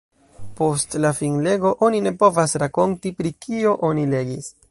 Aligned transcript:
Post 0.59 0.95
la 1.03 1.11
finlego, 1.17 1.73
oni 1.89 2.01
ne 2.07 2.15
povas 2.25 2.57
rakonti, 2.65 3.13
pri 3.21 3.35
kio 3.47 3.77
oni 3.91 4.09
legis. 4.15 4.53